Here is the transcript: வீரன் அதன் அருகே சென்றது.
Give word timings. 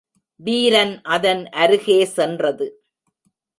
வீரன் 0.39 1.01
அதன் 1.03 1.43
அருகே 1.53 2.05
சென்றது. 2.05 2.67